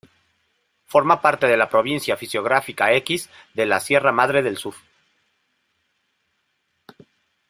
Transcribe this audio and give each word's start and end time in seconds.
Forma 0.87 1.21
parte 1.21 1.45
de 1.45 1.55
la 1.57 1.69
Provincia 1.69 2.17
Fisiográfica 2.17 2.91
X 2.91 3.29
de 3.53 3.67
la 3.67 3.79
Sierra 3.79 4.11
Madre 4.11 4.41
del 4.41 4.57
Sur. 4.57 4.73